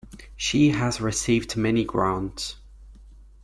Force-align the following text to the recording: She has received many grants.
She 0.35 0.69
has 0.69 0.99
received 0.99 1.55
many 1.55 1.83
grants. 1.85 2.55